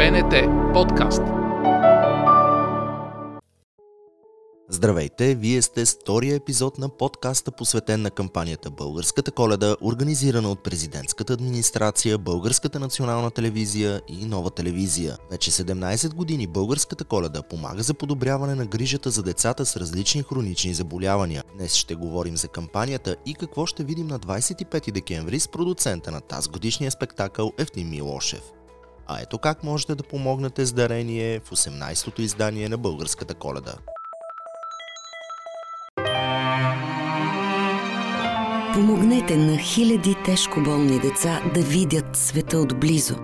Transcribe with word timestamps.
БНТ 0.00 0.34
подкаст. 0.72 1.22
Здравейте, 4.68 5.34
вие 5.34 5.62
сте 5.62 5.84
втория 5.84 6.34
епизод 6.34 6.78
на 6.78 6.88
подкаста 6.88 7.52
посветен 7.52 8.02
на 8.02 8.10
кампанията 8.10 8.70
Българската 8.70 9.30
коледа, 9.32 9.76
организирана 9.82 10.50
от 10.50 10.62
президентската 10.62 11.32
администрация, 11.32 12.18
Българската 12.18 12.80
национална 12.80 13.30
телевизия 13.30 14.00
и 14.08 14.26
нова 14.26 14.50
телевизия. 14.50 15.16
Вече 15.30 15.50
17 15.50 16.14
години 16.14 16.46
Българската 16.46 17.04
коледа 17.04 17.42
помага 17.42 17.82
за 17.82 17.94
подобряване 17.94 18.54
на 18.54 18.66
грижата 18.66 19.10
за 19.10 19.22
децата 19.22 19.66
с 19.66 19.76
различни 19.76 20.22
хронични 20.22 20.74
заболявания. 20.74 21.44
Днес 21.54 21.74
ще 21.74 21.94
говорим 21.94 22.36
за 22.36 22.48
кампанията 22.48 23.16
и 23.26 23.34
какво 23.34 23.66
ще 23.66 23.84
видим 23.84 24.06
на 24.06 24.18
25 24.18 24.92
декември 24.92 25.40
с 25.40 25.48
продуцента 25.48 26.10
на 26.10 26.20
тази 26.20 26.48
годишния 26.48 26.90
спектакъл 26.90 27.52
Евтим 27.58 27.90
Милошев. 27.90 28.42
А 29.12 29.20
ето 29.20 29.38
как 29.38 29.64
можете 29.64 29.94
да 29.94 30.02
помогнете 30.02 30.66
с 30.66 30.72
дарение 30.72 31.40
в 31.40 31.50
18-то 31.50 32.22
издание 32.22 32.68
на 32.68 32.78
Българската 32.78 33.34
коледа. 33.34 33.74
Помогнете 38.74 39.36
на 39.36 39.58
хиляди 39.58 40.16
тежко 40.24 40.60
болни 40.60 40.98
деца 40.98 41.42
да 41.54 41.60
видят 41.60 42.16
света 42.16 42.58
отблизо. 42.58 43.14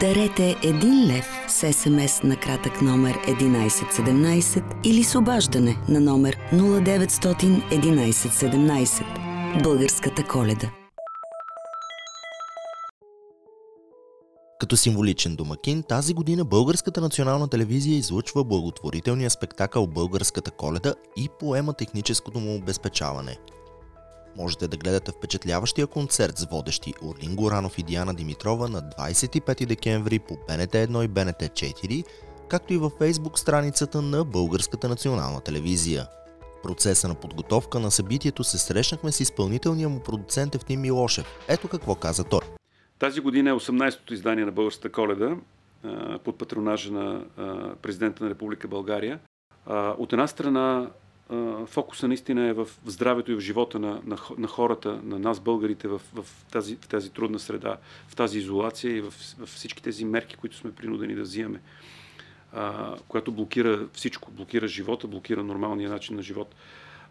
Дарете 0.00 0.56
1 0.62 1.06
лев 1.06 1.26
с 1.48 1.72
СМС 1.72 2.22
на 2.22 2.36
кратък 2.36 2.82
номер 2.82 3.14
1117 3.14 4.62
или 4.84 5.04
с 5.04 5.18
обаждане 5.18 5.76
на 5.88 6.00
номер 6.00 6.38
0900 6.52 7.62
1117. 7.70 9.62
Българската 9.62 10.24
коледа. 10.24 10.77
Като 14.68 14.76
символичен 14.76 15.36
домакин, 15.36 15.82
тази 15.82 16.14
година 16.14 16.44
Българската 16.44 17.00
национална 17.00 17.48
телевизия 17.48 17.96
излъчва 17.96 18.44
благотворителния 18.44 19.30
спектакъл 19.30 19.86
Българската 19.86 20.50
коледа 20.50 20.94
и 21.16 21.28
поема 21.40 21.72
техническото 21.72 22.40
му 22.40 22.56
обезпечаване. 22.56 23.38
Можете 24.36 24.68
да 24.68 24.76
гледате 24.76 25.12
впечатляващия 25.12 25.86
концерт 25.86 26.38
с 26.38 26.44
водещи 26.44 26.94
Орлин 27.02 27.36
Горанов 27.36 27.78
и 27.78 27.82
Диана 27.82 28.14
Димитрова 28.14 28.68
на 28.68 28.82
25 28.82 29.66
декември 29.66 30.18
по 30.18 30.34
БНТ 30.34 30.72
1 30.72 31.04
и 31.04 31.08
БНТ 31.08 31.40
4, 31.40 32.04
както 32.48 32.72
и 32.72 32.78
във 32.78 32.92
фейсбук 32.92 33.38
страницата 33.38 34.02
на 34.02 34.24
Българската 34.24 34.88
национална 34.88 35.40
телевизия. 35.40 36.06
В 36.58 36.62
процеса 36.62 37.08
на 37.08 37.14
подготовка 37.14 37.80
на 37.80 37.90
събитието 37.90 38.44
се 38.44 38.58
срещнахме 38.58 39.12
с 39.12 39.20
изпълнителния 39.20 39.88
му 39.88 40.00
продуцент 40.00 40.54
Евтим 40.54 40.80
Милошев. 40.80 41.26
Ето 41.48 41.68
какво 41.68 41.94
каза 41.94 42.24
той. 42.24 42.57
Тази 42.98 43.20
година 43.20 43.50
е 43.50 43.52
18-то 43.52 44.14
издание 44.14 44.44
на 44.44 44.52
Българската 44.52 44.92
коледа 44.92 45.36
под 46.24 46.38
патронажа 46.38 46.92
на 46.92 47.24
президента 47.82 48.24
на 48.24 48.30
Република 48.30 48.68
България. 48.68 49.18
От 49.70 50.12
една 50.12 50.26
страна 50.26 50.90
фокуса 51.66 52.08
наистина 52.08 52.46
е 52.46 52.52
в 52.52 52.68
здравето 52.86 53.32
и 53.32 53.34
в 53.34 53.40
живота 53.40 53.78
на, 53.78 54.00
на, 54.04 54.16
на 54.38 54.48
хората, 54.48 55.00
на 55.04 55.18
нас 55.18 55.40
българите 55.40 55.88
в, 55.88 56.00
в, 56.14 56.26
тази, 56.50 56.76
в 56.76 56.88
тази 56.88 57.10
трудна 57.10 57.38
среда, 57.38 57.76
в 58.08 58.16
тази 58.16 58.38
изолация 58.38 58.96
и 58.96 59.00
в, 59.00 59.10
в 59.38 59.46
всички 59.46 59.82
тези 59.82 60.04
мерки, 60.04 60.36
които 60.36 60.56
сме 60.56 60.72
принудени 60.72 61.14
да 61.14 61.22
взимаме, 61.22 61.60
а, 62.52 62.96
която 63.08 63.32
блокира 63.32 63.86
всичко, 63.92 64.30
блокира 64.30 64.68
живота, 64.68 65.06
блокира 65.06 65.44
нормалния 65.44 65.90
начин 65.90 66.16
на 66.16 66.22
живот. 66.22 66.54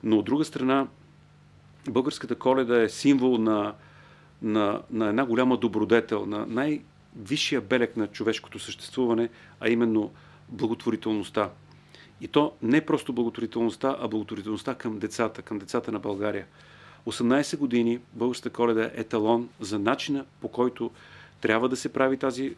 Но 0.04 0.18
от 0.18 0.26
друга 0.26 0.46
страна, 0.46 0.88
българската 1.90 2.36
коледа 2.36 2.82
е 2.82 2.90
символ 2.90 3.38
на, 3.38 3.74
на, 4.42 4.82
на 4.92 5.08
една 5.08 5.26
голяма 5.26 5.58
добродетел, 5.58 6.26
на 6.26 6.46
най-висшия 6.46 7.62
белег 7.62 7.98
на 7.98 8.08
човешкото 8.08 8.60
съществуване, 8.60 9.30
а 9.60 9.70
именно 9.70 10.12
благотворителността. 10.50 11.50
И 12.22 12.28
то 12.28 12.54
не 12.62 12.86
просто 12.86 13.14
благотворителността, 13.14 13.96
а 14.00 14.08
благотворителността 14.08 14.76
към 14.76 15.00
децата, 15.00 15.42
към 15.42 15.60
децата 15.60 15.92
на 15.92 16.00
България. 16.00 16.46
18 17.08 17.58
години 17.58 18.00
българската 18.14 18.50
коледа 18.56 18.84
е 18.84 18.92
еталон 18.94 19.50
за 19.60 19.80
начина 19.80 20.26
по 20.42 20.48
който 20.48 20.92
трябва 21.42 21.70
да 21.70 21.76
се 21.76 21.94
прави 21.94 22.18
тази 22.18 22.56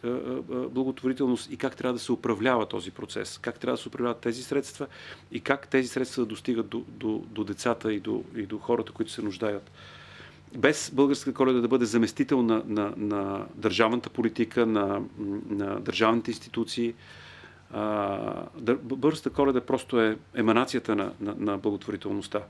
благотворителност 0.69 1.51
и 1.51 1.57
как 1.57 1.75
трябва 1.75 1.94
да 1.94 2.00
се 2.00 2.12
управлява 2.12 2.66
този 2.66 2.91
процес, 2.91 3.38
как 3.38 3.59
трябва 3.59 3.78
да 3.78 3.81
се 3.81 3.88
управляват 3.88 4.19
тези 4.19 4.44
средства 4.44 4.88
и 5.31 5.39
как 5.39 5.68
тези 5.68 5.88
средства 5.88 6.23
да 6.23 6.29
достигат 6.29 6.68
до, 6.68 6.84
до, 6.88 7.23
до 7.28 7.44
децата 7.44 7.94
и 7.94 8.00
до, 8.00 8.23
и 8.35 8.45
до 8.45 8.57
хората, 8.57 8.91
които 8.91 9.12
се 9.12 9.22
нуждаят 9.22 9.72
без 10.58 10.92
българска 10.94 11.34
коледа 11.34 11.62
да 11.62 11.68
бъде 11.68 11.86
заместител 11.86 12.42
на, 12.42 12.64
на, 12.66 12.94
на 12.98 13.46
държавната 13.56 14.10
политика, 14.10 14.66
на, 14.66 15.02
на 15.50 15.80
държавните 15.80 16.32
институции. 16.32 16.94
А, 17.74 18.46
българската 18.82 19.30
коледа 19.30 19.62
просто 19.62 20.02
е 20.02 20.18
еманацията 20.36 20.96
на, 20.96 21.12
на, 21.22 21.36
на 21.38 21.58
благотворителността. 21.58 22.42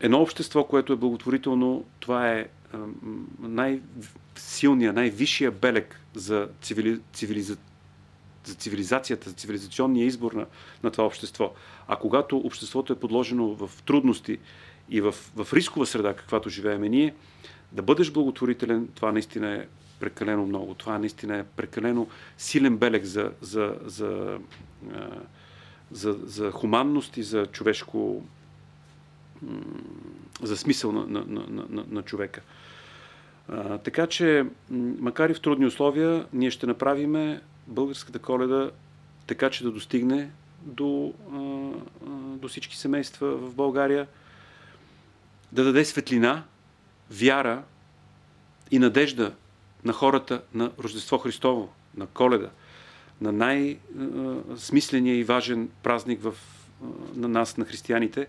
Едно 0.00 0.20
общество, 0.20 0.64
което 0.64 0.92
е 0.92 0.96
благотворително, 0.96 1.84
това 2.00 2.28
е 2.32 2.48
най-силният, 3.40 4.96
най-висшия 4.96 5.50
белег 5.50 6.00
за, 6.14 6.48
цивили, 6.60 7.00
цивилиза, 7.12 7.56
за 8.44 8.54
цивилизацията, 8.54 9.30
за 9.30 9.36
цивилизационния 9.36 10.06
избор 10.06 10.32
на, 10.32 10.46
на 10.82 10.90
това 10.90 11.04
общество. 11.04 11.52
А 11.88 11.96
когато 11.96 12.38
обществото 12.38 12.92
е 12.92 12.98
подложено 12.98 13.54
в 13.54 13.70
трудности 13.82 14.38
и 14.90 15.00
в, 15.00 15.12
в 15.12 15.52
рискова 15.52 15.86
среда, 15.86 16.14
каквато 16.14 16.48
живееме 16.48 16.88
ние, 16.88 17.14
да 17.72 17.82
бъдеш 17.82 18.12
благотворителен, 18.12 18.88
това 18.94 19.12
наистина 19.12 19.54
е 19.54 19.66
прекалено 20.00 20.46
много. 20.46 20.74
Това 20.74 20.98
наистина 20.98 21.36
е 21.36 21.44
прекалено 21.44 22.06
силен 22.38 22.76
белег 22.76 23.04
за, 23.04 23.32
за, 23.40 23.74
за, 23.84 24.38
за, 25.92 26.16
за 26.24 26.50
хуманност 26.50 27.16
и 27.16 27.22
за 27.22 27.46
човешко 27.46 28.22
за 30.42 30.56
смисъл 30.56 30.92
на, 30.92 31.06
на, 31.06 31.24
на, 31.26 31.64
на, 31.68 31.84
на 31.90 32.02
човека. 32.02 32.40
А, 33.48 33.78
така 33.78 34.06
че, 34.06 34.46
макар 35.00 35.30
и 35.30 35.34
в 35.34 35.40
трудни 35.40 35.66
условия, 35.66 36.26
ние 36.32 36.50
ще 36.50 36.66
направиме 36.66 37.40
българската 37.66 38.18
коледа 38.18 38.70
така, 39.26 39.50
че 39.50 39.64
да 39.64 39.70
достигне 39.70 40.30
до, 40.62 41.14
до 42.36 42.48
всички 42.48 42.76
семейства 42.76 43.36
в 43.36 43.54
България– 43.54 44.06
да 45.52 45.64
даде 45.64 45.84
светлина, 45.84 46.44
вяра 47.10 47.62
и 48.70 48.78
надежда 48.78 49.34
на 49.84 49.92
хората 49.92 50.42
на 50.54 50.70
Рождество 50.78 51.18
Христово, 51.18 51.72
на 51.96 52.06
Коледа, 52.06 52.50
на 53.20 53.32
най-смисления 53.32 55.16
и 55.18 55.24
важен 55.24 55.68
празник 55.82 56.22
в, 56.22 56.34
на 57.14 57.28
нас, 57.28 57.56
на 57.56 57.64
християните, 57.64 58.26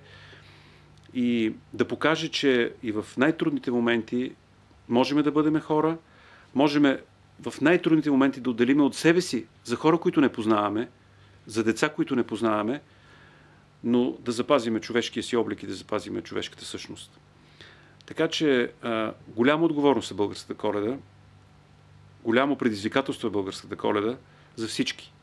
и 1.14 1.54
да 1.74 1.88
покаже, 1.88 2.28
че 2.28 2.74
и 2.84 2.92
в 2.92 3.06
най-трудните 3.18 3.72
моменти 3.72 4.32
можем 4.90 5.24
да 5.24 5.32
бъдем 5.32 5.59
хора, 5.59 5.98
можем 6.56 6.98
в 7.42 7.62
най-трудните 7.62 8.12
моменти 8.12 8.42
да 8.42 8.50
отделиме 8.50 8.84
от 8.84 8.96
себе 8.96 9.22
си 9.22 9.46
за 9.64 9.76
хора, 9.76 9.98
които 9.98 10.22
не 10.22 10.30
познаваме, 10.30 10.90
за 11.46 11.64
деца, 11.64 11.90
които 11.90 12.16
не 12.16 12.24
познаваме, 12.24 12.82
но 13.84 14.12
да 14.19 14.31
запазиме 14.31 14.80
човешкия 14.80 15.24
си 15.24 15.36
облик 15.36 15.64
и 15.64 15.68
да 15.68 15.74
запазиме 15.74 16.22
човешката 16.22 16.66
същност. 16.66 17.19
Така 18.06 18.28
че 18.28 18.72
а, 18.81 19.14
голяма 19.28 19.66
отговорност 19.66 20.12
е 20.12 20.14
българската 20.14 20.53
коледа, 20.53 20.97
голямо 22.24 22.56
предизвикателство 22.56 23.28
е 23.28 23.31
българската 23.31 23.75
коледа 23.75 24.18
за 24.56 24.68
всички. 24.68 25.14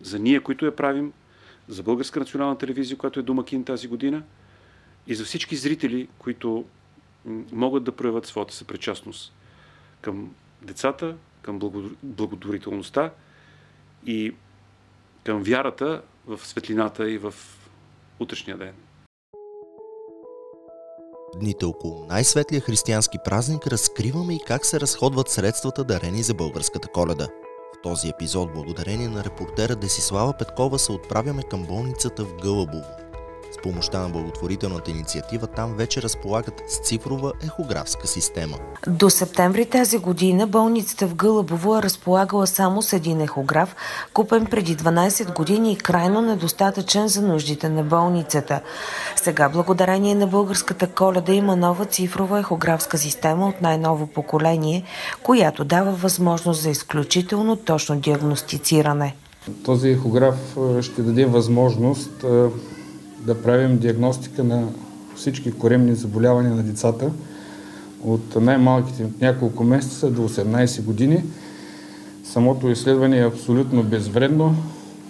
За 0.00 0.18
ние, 0.18 0.40
които 0.40 0.64
я 0.64 0.76
правим, 0.76 1.12
за 1.68 1.82
Българска 1.82 2.20
национална 2.20 2.58
телевизия, 2.58 2.98
която 2.98 3.20
е 3.20 3.22
домакин 3.22 3.64
тази 3.64 3.88
година, 3.88 4.22
и 5.06 5.14
за 5.14 5.24
всички 5.24 5.56
зрители, 5.56 6.08
които 6.18 6.64
могат 7.52 7.84
да 7.84 7.92
проявят 7.92 8.26
своята 8.26 8.54
съпричастност 8.54 9.32
към 10.00 10.34
децата, 10.62 11.16
към 11.42 11.58
благотворителността 12.02 13.10
и 14.06 14.34
към 15.24 15.42
вярата 15.42 16.02
в 16.26 16.46
светлината 16.46 17.10
и 17.10 17.18
в 17.18 17.34
утрешния 18.20 18.58
ден. 18.58 18.74
Дните 21.36 21.64
около 21.64 22.06
най-светлия 22.06 22.60
християнски 22.60 23.18
празник 23.24 23.66
разкриваме 23.66 24.34
и 24.34 24.40
как 24.46 24.66
се 24.66 24.80
разходват 24.80 25.28
средствата 25.28 25.84
дарени 25.84 26.22
за 26.22 26.34
българската 26.34 26.88
коледа. 26.88 27.28
В 27.74 27.82
този 27.82 28.08
епизод, 28.08 28.52
благодарение 28.54 29.08
на 29.08 29.24
репортера 29.24 29.76
Десислава 29.76 30.34
Петкова, 30.38 30.78
се 30.78 30.92
отправяме 30.92 31.42
към 31.42 31.66
болницата 31.66 32.24
в 32.24 32.36
Гълъбово. 32.36 33.09
Помощта 33.62 33.98
на 33.98 34.08
благотворителната 34.08 34.90
инициатива 34.90 35.46
там 35.46 35.74
вече 35.76 36.02
разполагат 36.02 36.62
с 36.68 36.88
цифрова 36.88 37.32
ехографска 37.44 38.06
система. 38.06 38.56
До 38.86 39.10
септември 39.10 39.66
тази 39.66 39.98
година 39.98 40.46
болницата 40.46 41.06
в 41.06 41.14
Гълъбово 41.14 41.76
е 41.76 41.82
разполагала 41.82 42.46
само 42.46 42.82
с 42.82 42.92
един 42.92 43.20
ехограф, 43.20 43.76
купен 44.12 44.46
преди 44.46 44.76
12 44.76 45.34
години 45.36 45.72
и 45.72 45.76
крайно 45.76 46.20
недостатъчен 46.20 47.08
за 47.08 47.22
нуждите 47.22 47.68
на 47.68 47.82
болницата. 47.82 48.60
Сега, 49.16 49.48
благодарение 49.48 50.14
на 50.14 50.26
българската 50.26 50.86
коледа, 50.86 51.32
има 51.32 51.56
нова 51.56 51.84
цифрова 51.84 52.38
ехографска 52.38 52.98
система 52.98 53.48
от 53.48 53.60
най-ново 53.60 54.06
поколение, 54.06 54.84
която 55.22 55.64
дава 55.64 55.92
възможност 55.92 56.62
за 56.62 56.70
изключително 56.70 57.56
точно 57.56 57.96
диагностициране. 57.96 59.16
Този 59.64 59.88
ехограф 59.88 60.56
ще 60.80 61.02
даде 61.02 61.26
възможност 61.26 62.24
да 63.26 63.42
правим 63.42 63.78
диагностика 63.78 64.44
на 64.44 64.68
всички 65.16 65.52
коремни 65.52 65.94
заболявания 65.94 66.54
на 66.54 66.62
децата 66.62 67.10
от 68.02 68.36
най-малките 68.36 69.06
няколко 69.20 69.64
месеца 69.64 70.10
до 70.10 70.28
18 70.28 70.82
години. 70.82 71.24
Самото 72.24 72.70
изследване 72.70 73.18
е 73.18 73.26
абсолютно 73.26 73.82
безвредно, 73.82 74.54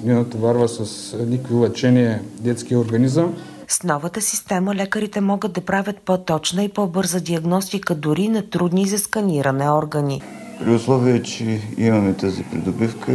не 0.05 0.15
натоварва 0.15 0.69
с 0.69 1.17
никакви 1.27 1.55
лъчения 1.55 2.23
детския 2.41 2.79
организъм. 2.79 3.35
С 3.69 3.83
новата 3.83 4.21
система 4.21 4.75
лекарите 4.75 5.21
могат 5.21 5.53
да 5.53 5.61
правят 5.61 5.97
по-точна 5.99 6.65
и 6.65 6.69
по-бърза 6.69 7.21
диагностика 7.21 7.95
дори 7.95 8.29
на 8.29 8.43
трудни 8.43 8.89
за 8.89 8.99
сканиране 8.99 9.71
органи. 9.71 10.23
При 10.61 10.75
условие, 10.75 11.23
че 11.23 11.61
имаме 11.79 12.15
тази 12.15 12.43
придобивка, 12.43 13.13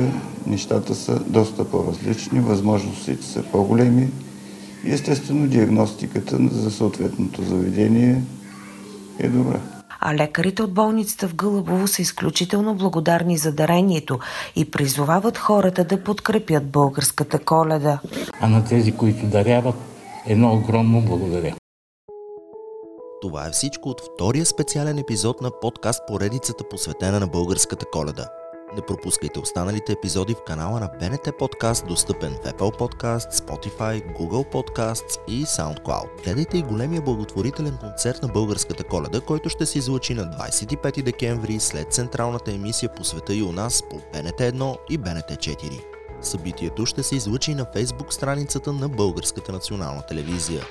нещата 0.47 0.95
са 0.95 1.19
доста 1.27 1.65
по-различни, 1.65 2.39
възможностите 2.39 3.25
са 3.25 3.43
по-големи 3.51 4.09
и 4.85 4.93
естествено 4.93 5.47
диагностиката 5.47 6.37
за 6.51 6.71
съответното 6.71 7.41
заведение 7.41 8.21
е 9.19 9.27
добра. 9.27 9.59
А 9.99 10.15
лекарите 10.15 10.63
от 10.63 10.73
болницата 10.73 11.27
в 11.27 11.35
Гълъбово 11.35 11.87
са 11.87 12.01
изключително 12.01 12.75
благодарни 12.75 13.37
за 13.37 13.51
дарението 13.51 14.19
и 14.55 14.71
призовават 14.71 15.37
хората 15.37 15.83
да 15.83 16.03
подкрепят 16.03 16.71
българската 16.71 17.39
коледа. 17.39 17.99
А 18.41 18.49
на 18.49 18.65
тези, 18.65 18.91
които 18.91 19.25
даряват, 19.25 19.75
едно 20.25 20.53
огромно 20.53 21.01
благодаря. 21.01 21.55
Това 23.21 23.47
е 23.47 23.51
всичко 23.51 23.89
от 23.89 24.01
втория 24.01 24.45
специален 24.45 24.97
епизод 24.97 25.41
на 25.41 25.51
подкаст 25.61 26.01
поредицата 26.07 26.63
посветена 26.69 27.19
на 27.19 27.27
българската 27.27 27.85
коледа. 27.91 28.29
Не 28.75 28.81
пропускайте 28.81 29.39
останалите 29.39 29.91
епизоди 29.91 30.33
в 30.33 30.43
канала 30.43 30.79
на 30.79 31.31
Подкаст, 31.39 31.87
достъпен 31.87 32.33
в 32.33 32.47
Apple 32.47 32.79
Podcast, 32.79 33.31
Spotify, 33.31 34.17
Google 34.17 34.51
Podcasts 34.53 35.19
и 35.27 35.45
SoundCloud. 35.45 36.23
Гледайте 36.23 36.57
и 36.57 36.63
големия 36.63 37.01
благотворителен 37.01 37.77
концерт 37.77 38.21
на 38.21 38.27
българската 38.27 38.83
коледа, 38.83 39.21
който 39.21 39.49
ще 39.49 39.65
се 39.65 39.77
излучи 39.77 40.13
на 40.13 40.23
25 40.23 41.01
декември 41.01 41.59
след 41.59 41.93
централната 41.93 42.51
емисия 42.51 42.95
по 42.95 43.03
света 43.03 43.35
и 43.35 43.43
у 43.43 43.51
нас 43.51 43.83
по 43.89 43.95
БНТ 43.95 44.39
1 44.39 44.77
и 44.89 44.97
БНТ 44.97 45.29
4. 45.29 45.94
Събитието 46.25 46.85
ще 46.85 47.03
се 47.03 47.15
излъчи 47.15 47.55
на 47.55 47.65
фейсбук 47.73 48.13
страницата 48.13 48.73
на 48.73 48.89
Българската 48.89 49.51
национална 49.51 50.01
телевизия. 50.01 50.63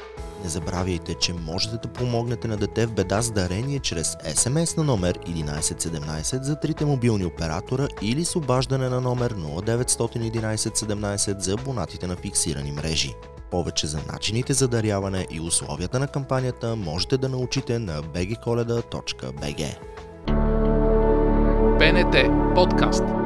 Не 0.43 0.49
забравяйте, 0.51 1.15
че 1.15 1.33
можете 1.33 1.77
да 1.77 1.89
помогнете 1.93 2.49
на 2.49 2.57
дете 2.57 2.87
в 2.87 2.93
беда 2.93 3.23
с 3.23 3.31
дарение 3.31 3.79
чрез 3.79 4.17
СМС 4.35 4.77
на 4.77 4.85
номер 4.85 5.19
1117 5.19 6.43
за 6.43 6.61
трите 6.61 6.85
мобилни 6.85 7.25
оператора 7.25 7.89
или 8.03 8.25
с 8.25 8.37
обаждане 8.37 8.89
на 8.89 9.01
номер 9.01 9.35
091117 9.35 11.39
за 11.39 11.53
абонатите 11.53 12.07
на 12.07 12.17
фиксирани 12.17 12.73
мрежи. 12.73 13.15
Повече 13.51 13.87
за 13.87 13.99
начините 14.13 14.53
за 14.53 14.69
даряване 14.69 15.27
и 15.31 15.41
условията 15.41 15.99
на 15.99 16.07
кампанията 16.07 16.77
можете 16.77 17.17
да 17.17 17.29
научите 17.29 17.79
на 17.79 18.03
bgkoleda.bg. 18.03 19.77
БНТ 21.79 22.17
подкаст 22.55 23.24